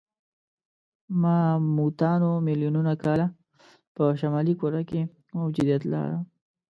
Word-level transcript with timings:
ماموتانو 1.21 2.29
میلیونونه 2.45 2.93
کاله 3.03 3.27
په 3.95 4.03
شمالي 4.19 4.53
کره 4.61 4.81
کې 4.89 5.01
موجودیت 5.37 5.81
لاره. 5.91 6.17